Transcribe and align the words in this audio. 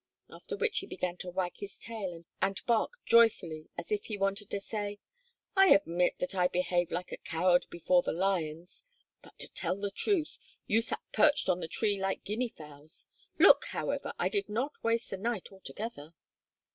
After 0.31 0.57
which 0.57 0.79
he 0.79 0.87
began 0.87 1.17
to 1.17 1.29
wag 1.29 1.57
his 1.59 1.77
tail 1.77 2.23
and 2.41 2.65
bark 2.65 2.93
joyfully 3.05 3.69
as 3.77 3.91
if 3.91 4.05
he 4.05 4.17
wanted 4.17 4.49
to 4.49 4.59
say: 4.59 4.97
"I 5.55 5.67
admit 5.75 6.17
that 6.17 6.33
I 6.33 6.47
behaved 6.47 6.91
like 6.91 7.11
a 7.11 7.17
coward 7.17 7.67
before 7.69 8.01
the 8.01 8.11
lions, 8.11 8.83
but 9.21 9.37
to 9.37 9.47
tell 9.47 9.75
the 9.75 9.91
truth, 9.91 10.39
you 10.65 10.81
sat 10.81 11.03
perched 11.13 11.49
on 11.49 11.59
the 11.59 11.67
tree 11.67 11.99
like 11.99 12.23
guinea 12.23 12.49
fowls. 12.49 13.05
Look, 13.37 13.65
however! 13.65 14.13
I 14.17 14.27
did 14.27 14.49
not 14.49 14.73
waste 14.83 15.11
the 15.11 15.17
night 15.17 15.51
altogether." 15.51 16.15